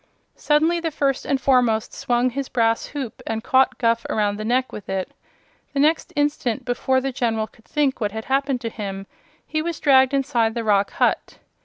Suddenly 0.35 0.79
the 0.79 0.89
First 0.89 1.27
and 1.27 1.39
Foremost 1.39 1.93
swung 1.93 2.31
his 2.31 2.49
brass 2.49 2.87
hoop 2.87 3.21
and 3.27 3.43
caught 3.43 3.77
Guph 3.77 4.03
around 4.09 4.37
the 4.37 4.43
neck 4.43 4.71
with 4.71 4.89
it. 4.89 5.11
The 5.73 5.79
next 5.79 6.11
instant, 6.15 6.65
before 6.65 6.99
the 6.99 7.11
General 7.11 7.45
could 7.45 7.65
think 7.65 8.01
what 8.01 8.11
had 8.11 8.25
happened 8.25 8.61
to 8.61 8.69
him, 8.69 9.05
he 9.45 9.61
was 9.61 9.79
dragged 9.79 10.15
inside 10.15 10.55
the 10.55 10.63
rock 10.63 10.89
hut. 10.93 11.37